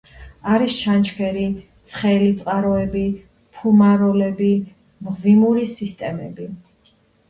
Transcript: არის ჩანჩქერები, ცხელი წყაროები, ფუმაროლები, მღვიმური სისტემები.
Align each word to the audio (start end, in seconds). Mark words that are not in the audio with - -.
არის 0.53 0.77
ჩანჩქერები, 0.77 1.65
ცხელი 1.91 2.33
წყაროები, 2.41 3.05
ფუმაროლები, 3.61 4.53
მღვიმური 5.11 5.73
სისტემები. 5.79 6.55